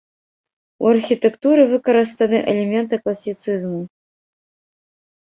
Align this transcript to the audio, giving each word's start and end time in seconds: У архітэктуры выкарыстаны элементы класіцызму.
У 0.85 0.89
архітэктуры 0.93 1.61
выкарыстаны 1.75 2.37
элементы 2.55 2.95
класіцызму. 3.05 3.81